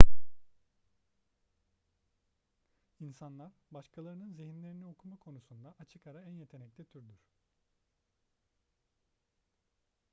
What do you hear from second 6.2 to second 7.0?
en yetenekli